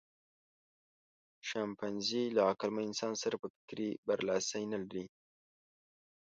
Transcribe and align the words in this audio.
شامپانزي 1.49 2.23
له 2.35 2.41
عقلمن 2.49 2.83
انسان 2.89 3.13
سره 3.23 3.35
په 3.41 3.47
فکر 3.53 3.63
کې 3.73 3.89
برلاسی 4.07 4.63
نهلري. 4.71 5.05